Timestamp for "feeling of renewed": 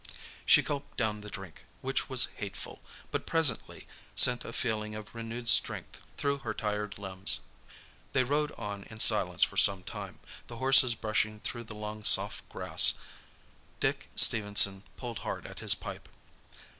4.51-5.47